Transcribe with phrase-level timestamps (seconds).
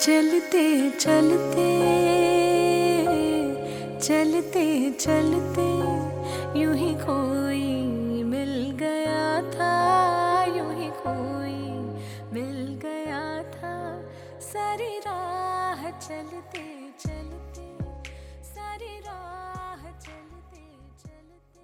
[0.00, 1.68] चलते चलते
[3.98, 5.66] चलते चलते,
[6.60, 9.74] यूँ ही कोई मिल गया था,
[10.56, 11.58] यूँ ही कोई
[12.32, 13.76] मिल गया था।
[14.40, 16.64] सारी राह चलते
[16.98, 17.68] चलते,
[18.44, 20.66] सारी राह चलते
[21.04, 21.60] चलते।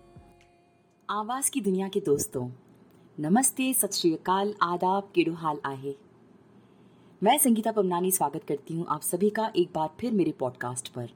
[1.09, 2.49] आवाज़ की दुनिया के दोस्तों,
[3.19, 6.06] नमस्ते, सत श्री अकाल, आदाब, केड़ो हाल आहे?
[7.23, 11.09] मैं संगीता पमनानी स्वागत करती हूँ आप सभी का एक बार फिर मेरे पॉडकास्ट पर।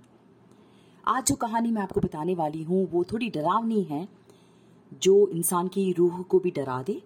[1.06, 4.08] आज जो कहानी मैं आपको बताने वाली हूँ, वो थोड़ी डरावनी है,
[5.02, 7.02] जो इंसान की रूह को भी डरा दे।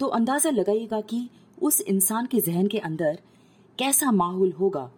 [0.00, 1.30] तो अंदाज़ा लगाइएगा कि
[1.62, 3.18] उस इंसान के जहन के अंदर
[3.78, 4.90] कैसा माहौल होगा।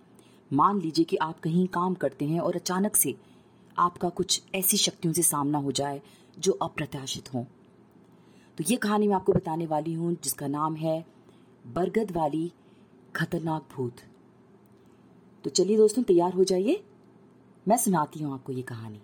[0.52, 3.16] मान लीजिए कि आप कहीं काम करते हैं और अचानक से
[3.78, 6.00] आपका कुछ ऐसी शक्तियों से सामना हो जाए,
[6.38, 7.44] जो अप्रत्याशित हों।
[8.58, 11.04] तो ये कहानी मैं आपको बताने वाली हूँ, जिसका नाम है
[11.66, 12.52] बरगद वाली
[13.16, 13.96] खतरनाक भूत।
[15.44, 16.84] तो चलिए दोस्तों, तैयार हो जाइए।
[17.68, 19.00] मैं सुनाती हूँ आपको ये कहानी।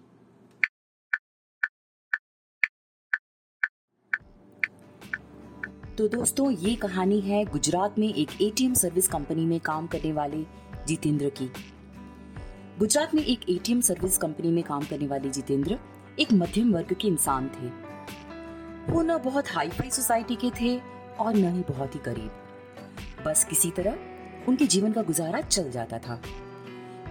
[5.98, 10.44] तो दोस्तों, ये कहानी है गुजरात में एक एटीएम सर्विस कंपनी में काम करने वाले
[10.88, 11.50] जितेंद्र की।
[12.78, 15.78] गुजरात में एक एटीएम सर्विस कंपनी में काम करने वाले जितेंद्र
[16.20, 17.68] एक मध्यम वर्ग के इंसान थे।
[18.92, 20.78] वो न बहुत हाई फाई सोसाइटी के थे
[21.16, 22.45] और न ही बहुत ही गरीब।
[23.24, 23.96] बस किसी तरह
[24.48, 26.20] उनके जीवन का गुजारा चल जाता था।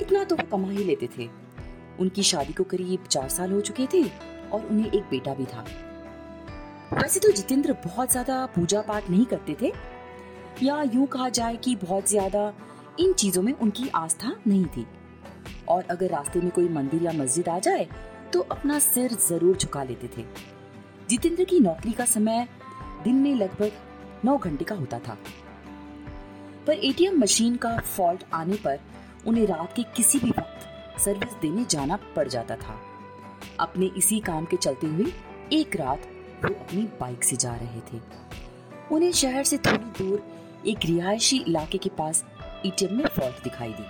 [0.02, 1.28] इतना तो वो कमा ही लेते थे।
[2.00, 4.04] उनकी शादी को करीब चार साल हो चुके थे
[4.50, 5.66] और उन्हें एक बेटा भी था।
[6.94, 9.72] वैसे तो जितेंद्र बहुत ज़्यादा पूजा पाठ नहीं करते थे,
[10.64, 12.52] या यूँ कहा जाए कि बहुत ज़्यादा
[13.00, 14.86] इन चीज़ों में उनकी आस्था नहीं थी।
[15.70, 17.88] और अगर रास्ते में कोई मंदिर या मस्जिद आ जाए
[18.34, 20.26] तो अपना सिर ज़रूर झुका लेते थे।
[21.10, 22.48] जितेंद्र की नौकरी का समय
[23.04, 23.72] दिन में लगभग
[24.26, 25.18] नौ घंटे का होता था।
[26.68, 28.80] पर एटीएम मशीन का फॉल्ट आने पर
[29.28, 32.80] उन्हें रात के किसी भी वक्त सर्विस देने जाना पड़ जाता था।
[33.60, 35.12] अपने इसी काम के चलते हुए
[35.54, 36.08] एक रात
[36.46, 38.02] वो अपनी बाइक से जा रहे थे।
[38.92, 40.24] उन्हें शहर से थोड़ी दूर
[40.68, 42.24] एक रिहायशी इलाके के पास
[42.66, 43.86] एटीएम में फॉल्ट दिखाई दी।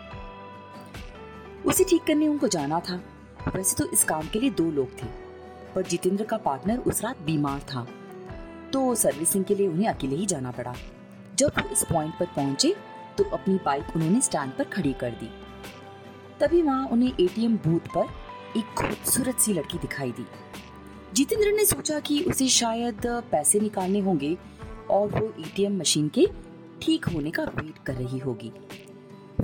[1.69, 3.01] उसे ठीक करने उनको जाना था।
[3.47, 5.07] वैसे तो इस काम के लिए दो लोग थे,
[5.75, 7.87] पर जितेंद्र का पार्टनर उस रात बीमार था
[8.73, 10.73] तो सर्विसिंग के लिए उन्हें अकेले ही जाना पड़ा।
[11.35, 12.75] जब वो इस पॉइंट पर पहुँचे
[13.17, 15.29] तो अपनी बाइक उन्होंने स्टैंड पर खड़ी कर दी।
[16.39, 20.25] तभी वहाँ उन्हें एटीएम बूथ पर एक खूबसूरत सी लड़की दिखाई दी।
[21.13, 23.01] जितेंद्र ने सोचा कि उसे शायद
[23.31, 24.35] पैसे निकालने होंगे
[24.91, 26.27] और वो एटीएम मशीन के
[26.81, 28.51] ठीक होने का वेट कर रही होगी।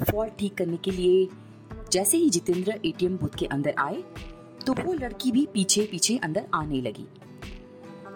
[0.02, 1.28] फॉल्ट ठीक करने के लिए
[1.91, 4.03] जैसे ही जितेंद्र एटीएम बूथ के अंदर आए
[4.66, 7.08] तो वो लड़की भी पीछे पीछे अंदर आने लगी।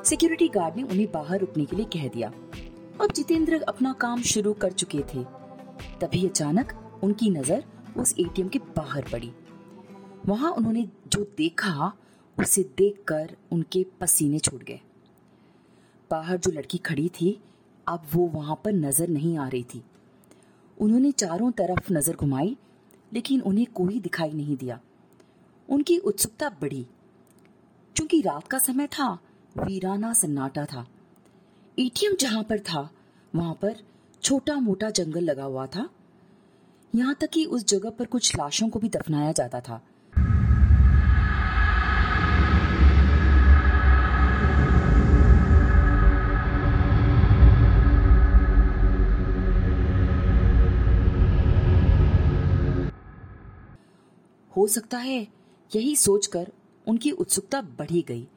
[0.03, 2.31] सिक्योरिटी गार्ड ने उन्हें बाहर रुकने के लिए कह दिया।
[3.01, 5.23] अब जितेंद्र अपना काम शुरू कर चुके थे।
[6.01, 7.63] तभी अचानक उनकी नज़र
[7.97, 9.31] उस एटीएम के बाहर पड़ी।
[10.25, 11.93] वहाँ उन्होंने जो देखा,
[12.39, 14.79] उसे देखकर उनके पसीने छूट गए।
[16.11, 17.41] बाहर जो लड़की खड़ी थी,
[17.87, 19.83] अब वो वहाँ पर नज़र नहीं आ रही थी।
[20.77, 22.57] उन्होंने चारों तरफ़ नज़र घुमाई,
[23.13, 24.79] लेकिन उन्हें कोई दिखाई नहीं दिया।
[25.69, 26.87] उनकी उत्सुकता बढ़ी।
[27.95, 29.19] क्योंकि रात का समय था,
[29.59, 30.87] वीराना सन्नाटा था।
[31.79, 32.89] एटीएम जहाँ पर था,
[33.35, 33.75] वहाँ पर
[34.23, 35.89] छोटा मोटा जंगल लगा हुआ था।
[36.95, 39.81] यहाँ तक कि उस जगह पर कुछ लाशों को भी दफनाया जाता था।
[54.51, 55.21] हो सकता है,
[55.75, 56.51] यही सोचकर
[56.87, 58.27] उनकी उत्सुकता बढ़ी गई।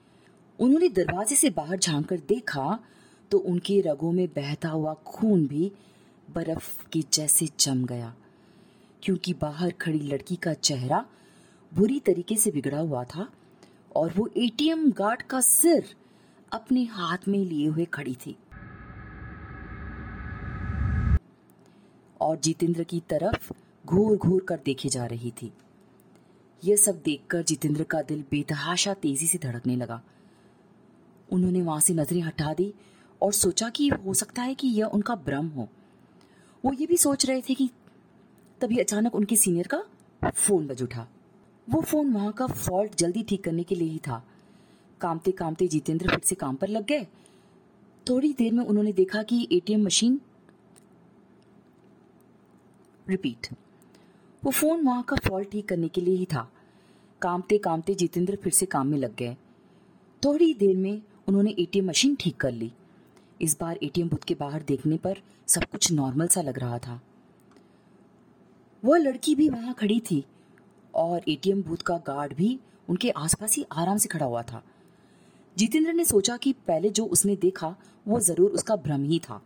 [0.58, 2.78] उन्होंने दरवाजे से बाहर झाँक कर देखा
[3.30, 5.72] तो उनके रगों में बहता हुआ खून भी
[6.30, 8.14] बर्फ़ के जैसे जम गया।
[9.02, 11.06] क्योंकि बाहर खड़ी लड़की का चेहरा
[11.74, 13.28] बुरी तरीके से बिगड़ा हुआ था
[13.96, 15.94] और वो एटीएम गार्ड का सिर
[16.52, 18.36] अपने हाथ में लिए हुए खड़ी थी।
[22.20, 23.52] और जितेंद्र की तरफ़
[23.86, 25.52] घूर घूर कर देखे जा रही थी।
[26.64, 30.02] यह सब देखकर जितेंद्र का दिल बेतहाशा तेज़ी से धड़कने लगा।
[31.32, 32.74] उन्होंने वहाँ से नज़रें हटा दी
[33.22, 35.68] और सोचा कि हो सकता है कि यह उनका भ्रम हो।
[36.64, 37.70] वो ये भी सोच रहे थे कि
[38.60, 39.82] तभी अचानक उनके सीनियर का
[40.30, 41.08] फ़ोन बज उठा।
[41.70, 44.24] वो फ़ोन वहाँ का फॉल्ट जल्दी ठीक करने के लिए ही था।
[45.00, 47.06] कामते कामते जितेंद्र फिर से काम पर लग गए।
[48.08, 50.20] थोड़ी देर में उन्होंने देखा कि एटीएम मशीन
[53.08, 53.46] रिपीट।
[54.44, 56.52] वो फ़ोन वहाँ का फॉल्ट ठीक करने के लिए ही था।
[57.22, 59.36] कामते कामते जितेंद्र फिर से काम में लग गए।
[60.24, 62.72] थोड़ी देर में उन्होंने एटीएम मशीन ठीक कर ली।
[63.40, 65.18] इस बार एटीएम बूथ के बाहर देखने पर
[65.48, 67.00] सब कुछ नॉर्मल सा लग रहा था।
[68.82, 70.24] वह लड़की भी वहाँ खड़ी थी
[70.94, 72.58] और एटीएम बूथ का गार्ड भी
[72.88, 74.62] उनके आसपास ही आराम से खड़ा हुआ था।
[75.56, 77.74] जितेंद्र ने सोचा कि पहले जो उसने देखा,
[78.06, 79.40] वो ज़रूर उसका भ्रम ही था।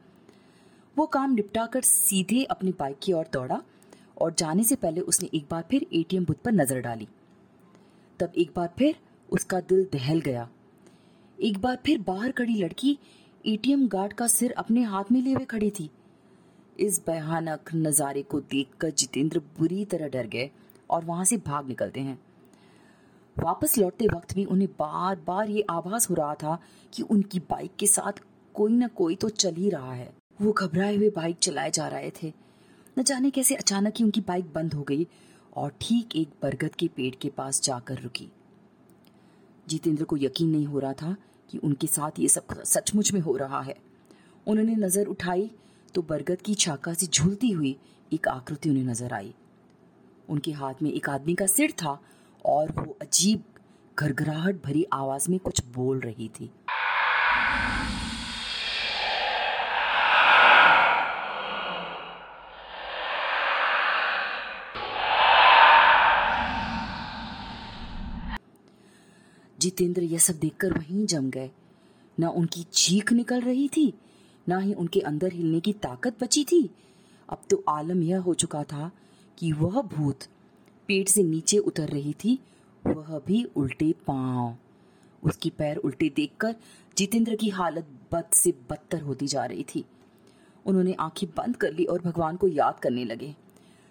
[0.96, 3.62] वो काम निपटाकर सीधे अपनी बाइक की ओर दौड़ा
[4.20, 7.08] और जाने से पहले उसने एक बार फिर एटीएम बूथ पर नज़र डाली।
[8.20, 8.96] तब एक बार फिर
[9.28, 10.48] उसका दिल दहल गया।
[11.38, 12.98] एक बार फिर बाहर खड़ी लड़की
[13.44, 15.88] एटीएम गार्ड का सिर अपने हाथ में लिए हुए खड़ी थी।
[16.76, 20.50] इस भयानक नज़ारे को देखकर जितेंद्र बुरी तरह डर गए
[20.90, 22.18] और वहाँ से भाग निकलते हैं।
[23.36, 26.58] वापस लौटते वक्त भी उन्हें बार बार ये आभास हो रहा था
[26.92, 28.22] कि उनकी बाइक के साथ
[28.54, 30.12] कोई ना कोई तो चल ही रहा है।
[30.42, 32.32] वो घबराए हुए बाइक चलाए जा रहे थे।
[32.98, 35.06] न जाने कैसे अचानक ही उनकी बाइक बंद हो गई
[35.56, 38.28] और ठीक एक बरगद के पेड़ के पास जाकर रुकी।
[39.66, 41.16] जितेंद्र को यकीन नहीं हो रहा था
[41.50, 43.76] कि उनके साथ ये सब सचमुच में हो रहा है।
[44.46, 45.50] उन्होंने नज़र उठाई
[45.94, 47.76] तो बरगद की छाका से झूलती हुई
[48.12, 49.32] एक आकृति उन्हें नज़र आई।
[50.28, 51.98] उनके हाथ में एक आदमी का सिर था
[52.44, 53.42] और वो अजीब
[53.96, 56.50] घरघराहट भरी आवाज़ में कुछ बोल रही थी।
[69.62, 71.50] जितेंद्र यह सब देखकर वहीं जम गए।
[72.18, 73.92] ना उनकी चीख निकल रही थी,
[74.48, 76.70] ना ही उनके अंदर हिलने की ताकत बची थी।
[77.28, 78.90] अब तो आलम यह हो चुका था
[79.38, 80.26] कि वह भूत
[80.88, 82.38] पेट से नीचे उतर रही थी,
[82.86, 84.56] वह भी उल्टे पाँव।
[85.22, 86.54] उसकी पैर उल्टे देखकर
[86.98, 89.84] जितेंद्र की हालत बद से बदतर होती जा रही थी।
[90.66, 93.34] उन्होंने आँखें बंद कर ली और भगवान को याद करने लगे।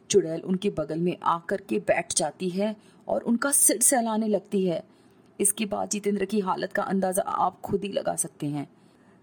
[0.10, 2.76] चुड़ैल उनके बगल में आकर के बैठ जाती है
[3.08, 4.84] और उनका सिर सहलाने लगती है।
[5.42, 8.68] इसके बाद जितेंद्र की हालत का अंदाज़ा आप खुद ही लगा सकते हैं।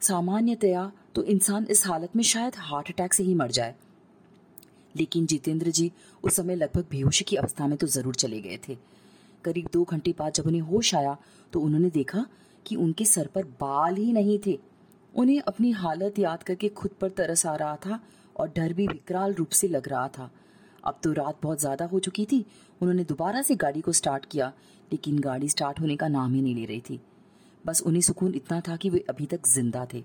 [0.01, 3.75] सामान्यतया तो इंसान इस हालत में शायद हार्ट अटैक से ही मर जाए।
[4.95, 5.91] लेकिन जितेंद्र जी,
[6.25, 8.77] उस समय लगभग बेहोशी की अवस्था में तो ज़रूर चले गए थे।
[9.45, 11.17] करीब दो घंटे बाद जब उन्हें होश आया
[11.53, 12.25] तो उन्होंने देखा
[12.67, 14.59] कि उनके सर पर बाल ही नहीं थे।
[15.15, 18.01] उन्हें अपनी हालत याद करके खुद पर तरस आ रहा था
[18.37, 20.31] और डर भी विकराल रूप से लग रहा था।
[20.85, 22.45] अब तो रात बहुत ज़्यादा हो चुकी थी।
[22.81, 24.53] उन्होंने दोबारा से गाड़ी को स्टार्ट किया,
[24.93, 27.01] लेकिन गाड़ी स्टार्ट होने का नाम ही नहीं ले रही थी।
[27.67, 29.99] बस उन्हें सुकून इतना था कि वे अभी तक ज़िंदा थे।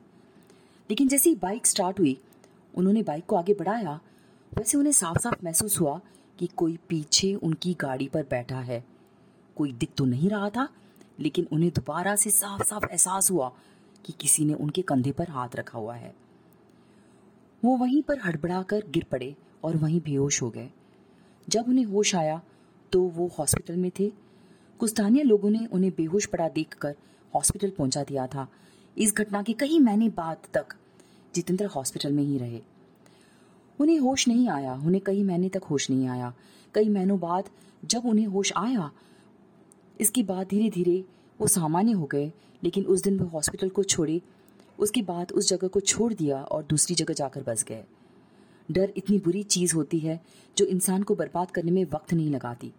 [0.89, 2.17] लेकिन जैसे ही बाइक स्टार्ट हुई,
[2.73, 3.99] उन्होंने बाइक को आगे बढ़ाया,
[4.51, 5.99] वैसे उन्हें साफ़ साफ़ महसूस हुआ
[6.39, 8.83] कि कोई पीछे उनकी गाड़ी पर बैठा है।
[9.55, 10.67] कोई दिख तो नहीं रहा था,
[11.19, 13.51] लेकिन उन्हें दोबारा से साफ़ साफ़ एहसास हुआ
[14.05, 16.13] कि किसी ने उनके कंधे पर हाथ रखा हुआ है।
[17.63, 20.69] वो वहीं पर हड़बड़ाकर गिर पड़े और वहीं बेहोश हो गए।
[21.49, 22.41] जब उन्हें होश आया
[22.91, 24.11] तो वो हॉस्पिटल में थे।
[24.79, 26.95] कुछ स्थानीय लोगों ने उन्हें बेहोश पड़ा देखकर
[27.33, 28.47] हॉस्पिटल पहुँचा दिया था।
[28.97, 30.75] इस घटना के कई महीने बाद तक
[31.35, 32.61] जितेंद्र हॉस्पिटल में ही रहे।
[33.79, 36.33] उन्हें होश नहीं आया, उन्हें कई महीने तक होश नहीं आया।
[36.73, 37.49] कई महीनों बाद
[37.85, 38.91] जब उन्हें होश आया,
[40.01, 41.03] इसके बाद धीरे धीरे
[41.41, 42.31] वो सामान्य हो गए,
[42.63, 44.21] लेकिन उस दिन वो हॉस्पिटल को छोड़े।
[44.79, 47.83] उसके बाद उस जगह को छोड़ दिया और दूसरी जगह जाकर बस गए।
[48.69, 50.19] डर इतनी बुरी चीज़ होती है
[50.57, 52.71] जो इंसान को बर्बाद करने में वक्त नहीं लगाती।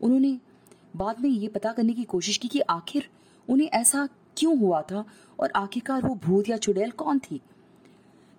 [0.00, 0.38] उन्होंने
[0.96, 3.08] बाद में ये पता करने की कोशिश की कि आखिर
[3.48, 5.04] उन्हें ऐसा क्यों हुआ था
[5.38, 7.40] और आखिरकार वो भूत या चुड़ैल कौन थी?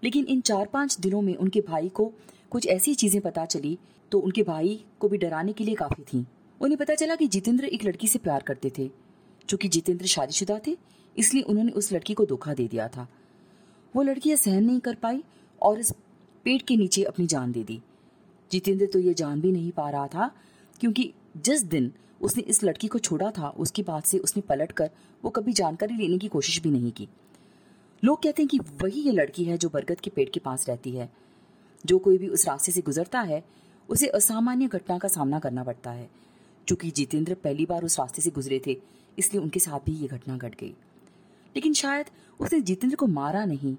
[0.04, 2.12] लेकिन इन चार पाँच दिनों में उनके भाई को
[2.52, 3.78] कुछ ऐसी चीज़ें पता चली
[4.12, 6.26] तो उनके भाई को भी डराने के लिए काफ़ी थी।
[6.62, 8.90] उन्हें पता चला कि जितेंद्र एक लड़की से प्यार करते थे
[9.50, 10.76] चूँकि जितेंद्र शादीशुदा थे,
[11.16, 13.08] इसलिए उन्होंने उस लड़की को धोखा दे दिया था।
[13.94, 15.24] वो लड़की सहन नहीं कर पाई
[15.62, 15.94] और इस
[16.46, 17.82] पेट के नीचे अपनी जान दे दी।
[18.52, 20.32] जितेंद्र तो ये जान भी नहीं पा रहा था,
[20.80, 21.92] क्योंकि जिस दिन
[22.22, 24.90] उसने इस लड़की को छोड़ा था, उसके बाद से उसने पलट कर
[25.24, 27.08] वो कभी जानकारी लेने की कोशिश भी नहीं की।
[28.04, 30.92] लोग कहते हैं कि वही ये लड़की है जो बरगद के पेड़ के पास रहती
[30.92, 31.10] है।
[31.86, 33.44] जो कोई भी उस रास्ते से गुजरता है,
[33.90, 36.10] उसे असामान्य घटना का सामना करना पड़ता है।
[36.68, 38.78] चूँकि जितेंद्र पहली बार उस रास्ते से गुजरे थे,
[39.18, 40.70] इसलिए उनके साथ भी ये घटना घट गट गई।
[41.56, 42.06] लेकिन शायद
[42.40, 43.76] उसने जितेंद्र को मारा नहीं,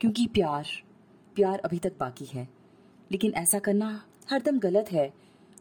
[0.00, 0.66] क्योंकि प्यार
[1.34, 2.48] प्यार अभी तक बाकी है।
[3.12, 5.12] लेकिन ऐसा करना हरदम गलत है।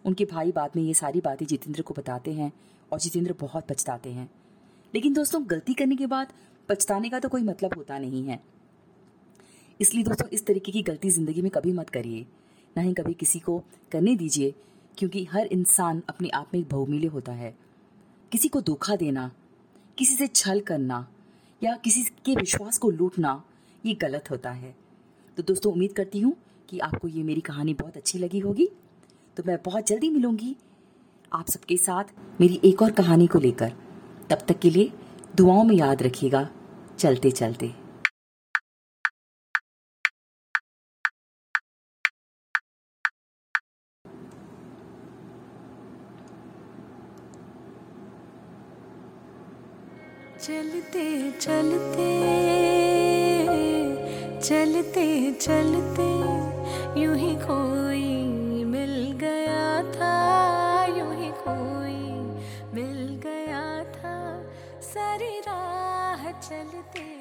[0.06, 2.52] उनके भाई बाद में ये सारी बातें जितेंद्र को बताते हैं
[2.92, 4.30] और जितेंद्र बहुत पछताते हैं।
[4.94, 6.34] लेकिन दोस्तों, गलती करने के बाद
[6.70, 8.44] पछताने का तो कोई मतलब होता नहीं है।
[9.80, 12.26] इसलिए दोस्तों, इस तरीके की गलती ज़िंदगी में कभी मत करिए।
[12.78, 14.54] ना ही कभी किसी को करने दीजिए,
[14.98, 17.56] क्योंकि हर इंसान अपने आप में एक बहुमूल्य होता है।
[18.32, 19.32] किसी को धोखा देना,
[19.98, 21.08] किसी से छल करना
[21.64, 23.44] या किसी के विश्वास को लूटना,
[23.86, 24.76] ये गलत होता है।
[25.38, 26.36] तो दोस्तों, उम्मीद करती हूँ
[26.70, 28.70] कि आपको ये मेरी कहानी बहुत अच्छी लगी होगी।
[29.38, 30.56] तो मैं बहुत जल्दी मिलूँगी
[31.34, 32.04] आप सबके साथ
[32.42, 33.74] मेरी एक और कहानी को लेकर।
[34.30, 34.92] तब तक के लिए
[35.36, 36.50] दुआओं में याद रखिएगा।
[37.00, 37.74] चलते चलते।
[50.42, 52.51] चलते चलते।
[54.82, 56.08] चलते चलते
[57.02, 60.16] यूँ ही कोई मिल गया था,
[60.98, 62.00] यूँ ही कोई
[62.74, 63.62] मिल गया
[63.94, 64.16] था।
[64.82, 67.21] सारी राह चलते